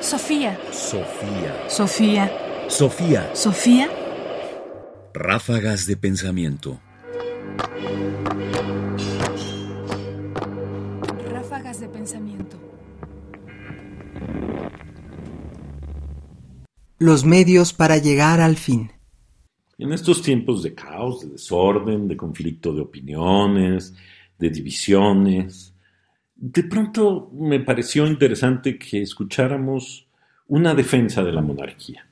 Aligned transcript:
Sofía. 0.00 0.58
Sofía. 0.72 1.68
Sofía. 1.68 2.32
Sofía. 2.68 3.30
Sofía. 3.34 3.90
Ráfagas 5.12 5.86
de 5.86 5.98
pensamiento. 5.98 6.80
Ráfagas 11.30 11.80
de 11.80 11.88
pensamiento. 11.88 12.56
Los 16.98 17.26
medios 17.26 17.74
para 17.74 17.98
llegar 17.98 18.40
al 18.40 18.56
fin. 18.56 18.92
En 19.76 19.92
estos 19.92 20.22
tiempos 20.22 20.62
de 20.62 20.74
caos, 20.74 21.20
de 21.20 21.28
desorden, 21.28 22.08
de 22.08 22.16
conflicto 22.16 22.72
de 22.72 22.80
opiniones, 22.80 23.94
de 24.38 24.48
divisiones, 24.48 25.74
de 26.40 26.62
pronto 26.64 27.30
me 27.34 27.60
pareció 27.60 28.06
interesante 28.06 28.78
que 28.78 29.02
escucháramos 29.02 30.08
una 30.46 30.74
defensa 30.74 31.22
de 31.22 31.32
la 31.32 31.42
monarquía. 31.42 32.10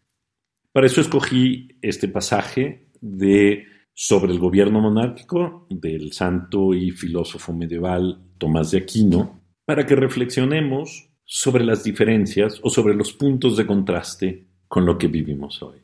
Para 0.70 0.86
eso 0.86 1.00
escogí 1.00 1.76
este 1.80 2.08
pasaje 2.08 2.88
de 3.00 3.64
sobre 3.94 4.30
el 4.30 4.38
gobierno 4.38 4.80
monárquico 4.80 5.66
del 5.70 6.12
santo 6.12 6.74
y 6.74 6.90
filósofo 6.90 7.54
medieval 7.54 8.20
Tomás 8.36 8.70
de 8.70 8.78
Aquino, 8.78 9.40
para 9.64 9.86
que 9.86 9.96
reflexionemos 9.96 11.08
sobre 11.24 11.64
las 11.64 11.82
diferencias 11.82 12.60
o 12.62 12.68
sobre 12.70 12.94
los 12.94 13.14
puntos 13.14 13.56
de 13.56 13.66
contraste 13.66 14.46
con 14.68 14.84
lo 14.84 14.98
que 14.98 15.08
vivimos 15.08 15.62
hoy. 15.62 15.78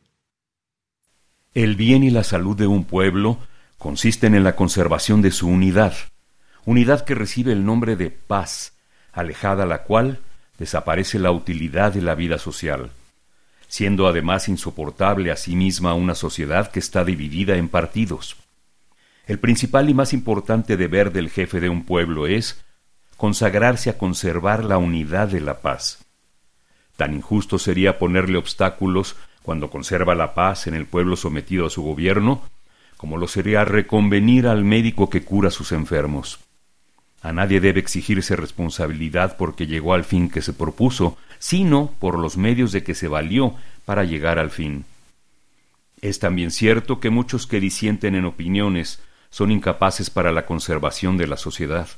El 1.55 1.77
bien 1.77 2.05
y 2.05 2.11
la 2.11 2.25
salud 2.25 2.57
de 2.57 2.67
un 2.67 2.85
pueblo 2.85 3.39
consisten 3.79 4.35
en 4.35 4.45
la 4.45 4.55
conservación 4.55 5.23
de 5.23 5.31
su 5.31 5.49
unidad, 5.49 5.95
unidad 6.65 7.05
que 7.05 7.15
recibe 7.15 7.53
el 7.53 7.65
nombre 7.65 7.97
de 7.97 8.11
paz, 8.11 8.75
alejada 9.13 9.67
la 9.67 9.83
cual 9.83 10.21
desaparece 10.59 11.19
la 11.19 11.31
utilidad 11.31 11.93
de 11.93 12.03
la 12.03 12.15
vida 12.15 12.39
social, 12.39 12.91
siendo 13.69 14.07
además 14.07 14.49
insoportable 14.49 15.31
a 15.31 15.37
sí 15.37 15.57
misma 15.57 15.95
una 15.95 16.15
sociedad 16.15 16.71
que 16.71 16.79
está 16.79 17.05
dividida 17.05 17.57
en 17.57 17.69
partidos. 17.69 18.37
El 19.27 19.39
principal 19.39 19.89
y 19.89 19.95
más 19.95 20.13
importante 20.13 20.77
deber 20.77 21.13
del 21.13 21.31
jefe 21.31 21.61
de 21.61 21.69
un 21.69 21.85
pueblo 21.85 22.27
es 22.27 22.63
consagrarse 23.17 23.91
a 23.91 23.99
conservar 23.99 24.65
la 24.65 24.79
unidad 24.79 25.29
de 25.29 25.41
la 25.41 25.61
paz. 25.61 26.05
Tan 26.97 27.15
injusto 27.15 27.59
sería 27.59 27.99
ponerle 27.99 28.39
obstáculos 28.39 29.17
cuando 29.43 29.71
conserva 29.71 30.15
la 30.15 30.35
paz 30.35 30.67
en 30.67 30.75
el 30.75 30.87
pueblo 30.87 31.17
sometido 31.17 31.67
a 31.67 31.71
su 31.71 31.83
gobierno, 31.83 32.43
como 32.97 33.17
lo 33.17 33.27
sería 33.27 33.65
reconvenir 33.65 34.47
al 34.47 34.65
médico 34.65 35.11
que 35.11 35.25
cura 35.25 35.51
sus 35.51 35.73
enfermos. 35.73 36.41
A 37.25 37.33
nadie 37.33 37.59
debe 37.59 37.81
exigirse 37.81 38.37
responsabilidad 38.37 39.39
porque 39.39 39.67
llegó 39.67 39.95
al 39.95 40.05
fin 40.05 40.29
que 40.29 40.43
se 40.43 40.53
propuso, 40.53 41.17
sino 41.39 41.91
por 41.99 42.19
los 42.19 42.37
medios 42.37 42.71
de 42.71 42.85
que 42.85 42.95
se 42.95 43.09
valió 43.09 43.55
para 43.87 44.05
llegar 44.05 44.39
al 44.39 44.51
fin. 44.51 44.85
Es 46.03 46.19
también 46.19 46.51
cierto 46.51 47.01
que 47.01 47.09
muchos 47.09 47.47
que 47.47 47.61
disienten 47.61 48.15
en 48.15 48.27
opiniones 48.27 49.01
son 49.31 49.51
incapaces 49.53 50.11
para 50.11 50.33
la 50.33 50.45
conservación 50.45 51.17
de 51.17 51.27
la 51.27 51.39
sociedad. 51.39 51.89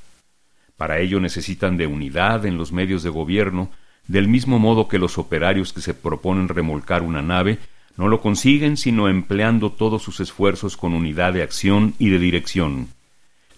Para 0.77 1.01
ello 1.01 1.19
necesitan 1.19 1.77
de 1.77 1.89
unidad 1.89 2.47
en 2.47 2.57
los 2.57 2.71
medios 2.71 3.03
de 3.03 3.11
gobierno, 3.11 3.73
del 4.07 4.29
mismo 4.29 4.61
modo 4.61 4.87
que 4.87 5.01
los 5.01 5.19
operarios 5.19 5.73
que 5.73 5.81
se 5.81 5.95
proponen 5.95 6.47
remolcar 6.47 7.03
una 7.03 7.21
nave 7.21 7.59
no 7.97 8.07
lo 8.07 8.21
consiguen 8.21 8.77
sino 8.77 9.09
empleando 9.09 9.73
todos 9.73 10.05
sus 10.05 10.21
esfuerzos 10.21 10.77
con 10.77 10.95
unidad 10.95 11.33
de 11.33 11.43
acción 11.43 11.95
y 11.99 12.11
de 12.11 12.21
dirección. 12.21 12.96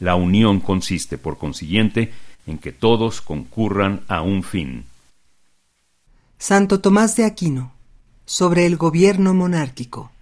La 0.01 0.15
unión 0.15 0.61
consiste, 0.61 1.19
por 1.19 1.39
consiguiente, 1.39 2.13
en 2.47 2.59
que 2.59 2.73
todos 2.73 3.21
concurran 3.21 4.03
a 4.09 4.23
un 4.23 4.43
fin. 4.43 4.85
Santo 6.39 6.81
Tomás 6.81 7.17
de 7.17 7.25
Aquino, 7.25 7.73
sobre 8.25 8.65
el 8.67 8.77
gobierno 8.77 9.35
monárquico. 9.35 10.13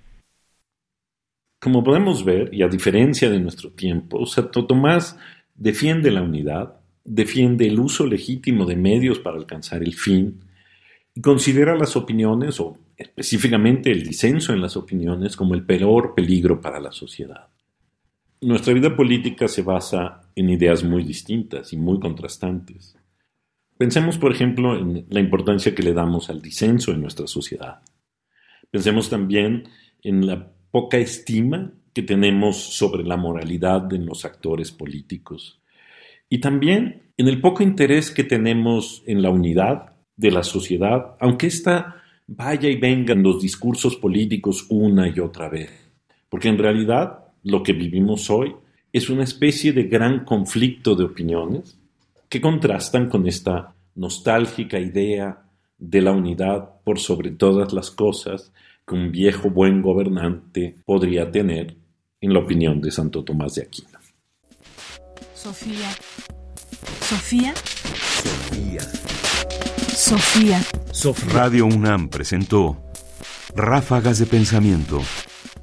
Como 1.60 1.84
podemos 1.84 2.24
ver, 2.24 2.54
y 2.54 2.62
a 2.62 2.68
diferencia 2.68 3.28
de 3.28 3.40
nuestro 3.40 3.70
tiempo, 3.70 4.24
Santo 4.26 4.66
Tomás 4.66 5.16
defiende 5.54 6.10
la 6.10 6.22
unidad, 6.22 6.80
defiende 7.04 7.66
el 7.66 7.78
uso 7.78 8.06
legítimo 8.06 8.66
de 8.66 8.76
medios 8.76 9.18
para 9.18 9.36
alcanzar 9.36 9.82
el 9.82 9.94
fin, 9.94 10.40
y 11.14 11.20
considera 11.20 11.76
las 11.76 11.96
opiniones, 11.96 12.60
o 12.60 12.78
específicamente 12.96 13.90
el 13.90 14.02
disenso 14.02 14.52
en 14.52 14.60
las 14.60 14.76
opiniones, 14.76 15.36
como 15.36 15.54
el 15.54 15.64
peor 15.64 16.14
peligro 16.14 16.60
para 16.60 16.80
la 16.80 16.92
sociedad. 16.92 17.48
Nuestra 18.40 18.74
vida 18.74 18.94
política 18.94 19.48
se 19.48 19.62
basa 19.62 20.30
en 20.34 20.50
ideas 20.50 20.84
muy 20.84 21.02
distintas 21.04 21.72
y 21.72 21.76
muy 21.76 21.98
contrastantes. 21.98 22.96
Pensemos, 23.78 24.18
por 24.18 24.32
ejemplo, 24.32 24.78
en 24.78 25.06
la 25.08 25.20
importancia 25.20 25.74
que 25.74 25.82
le 25.82 25.92
damos 25.92 26.28
al 26.28 26.42
disenso 26.42 26.92
en 26.92 27.00
nuestra 27.00 27.26
sociedad. 27.26 27.80
Pensemos 28.70 29.08
también 29.08 29.68
en 30.02 30.26
la 30.26 30.52
poca 30.70 30.98
estima 30.98 31.72
que 31.92 32.02
tenemos 32.02 32.56
sobre 32.56 33.04
la 33.04 33.16
moralidad 33.16 33.80
de 33.82 33.98
los 33.98 34.24
actores 34.24 34.70
políticos 34.70 35.62
y 36.28 36.38
también 36.38 37.12
en 37.16 37.28
el 37.28 37.40
poco 37.40 37.62
interés 37.62 38.10
que 38.10 38.24
tenemos 38.24 39.02
en 39.06 39.22
la 39.22 39.30
unidad 39.30 39.94
de 40.16 40.30
la 40.30 40.42
sociedad, 40.42 41.16
aunque 41.20 41.46
ésta 41.46 42.02
vaya 42.26 42.68
y 42.68 42.76
venga 42.76 43.12
en 43.12 43.22
los 43.22 43.40
discursos 43.40 43.96
políticos 43.96 44.66
una 44.68 45.08
y 45.08 45.20
otra 45.20 45.48
vez. 45.48 45.70
Porque 46.28 46.48
en 46.48 46.58
realidad 46.58 47.25
lo 47.46 47.62
que 47.62 47.72
vivimos 47.72 48.28
hoy 48.28 48.54
es 48.92 49.08
una 49.08 49.22
especie 49.22 49.72
de 49.72 49.84
gran 49.84 50.24
conflicto 50.24 50.96
de 50.96 51.04
opiniones 51.04 51.78
que 52.28 52.40
contrastan 52.40 53.08
con 53.08 53.26
esta 53.28 53.72
nostálgica 53.94 54.80
idea 54.80 55.44
de 55.78 56.00
la 56.02 56.10
unidad 56.10 56.80
por 56.82 56.98
sobre 56.98 57.30
todas 57.30 57.72
las 57.72 57.92
cosas 57.92 58.52
que 58.84 58.96
un 58.96 59.12
viejo 59.12 59.48
buen 59.48 59.80
gobernante 59.80 60.74
podría 60.84 61.30
tener 61.30 61.76
en 62.20 62.32
la 62.32 62.40
opinión 62.40 62.80
de 62.80 62.90
Santo 62.90 63.22
Tomás 63.22 63.54
de 63.54 63.62
Aquino. 63.62 63.98
Sofía. 65.34 65.90
Sofía. 67.00 67.54
Sofía. 69.94 70.60
Sofía. 70.92 71.32
Radio 71.32 71.66
UNAM 71.66 72.08
presentó 72.08 72.82
Ráfagas 73.54 74.18
de 74.18 74.26
Pensamiento. 74.26 75.00